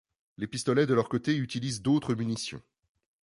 Les 0.39 0.47
pistolets, 0.47 0.87
de 0.87 0.95
leur 0.95 1.07
côté, 1.07 1.35
utilisent 1.37 1.83
d'autres 1.83 2.15
munitions. 2.15 2.63